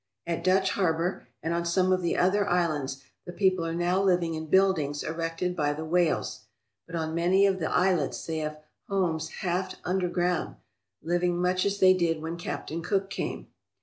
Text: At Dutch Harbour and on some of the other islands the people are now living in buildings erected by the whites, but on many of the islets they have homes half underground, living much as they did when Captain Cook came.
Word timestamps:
At 0.25 0.43
Dutch 0.43 0.71
Harbour 0.71 1.27
and 1.43 1.53
on 1.53 1.63
some 1.63 1.91
of 1.91 2.01
the 2.01 2.17
other 2.17 2.47
islands 2.49 3.03
the 3.25 3.31
people 3.31 3.63
are 3.63 3.75
now 3.75 4.01
living 4.01 4.33
in 4.33 4.47
buildings 4.47 5.03
erected 5.03 5.55
by 5.55 5.73
the 5.73 5.85
whites, 5.85 6.45
but 6.87 6.95
on 6.95 7.13
many 7.13 7.45
of 7.45 7.59
the 7.59 7.69
islets 7.69 8.25
they 8.25 8.39
have 8.39 8.57
homes 8.89 9.29
half 9.41 9.75
underground, 9.85 10.55
living 11.03 11.39
much 11.39 11.67
as 11.67 11.77
they 11.79 11.93
did 11.93 12.19
when 12.19 12.35
Captain 12.35 12.81
Cook 12.81 13.11
came. 13.11 13.49